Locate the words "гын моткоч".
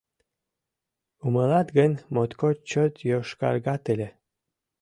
1.77-2.57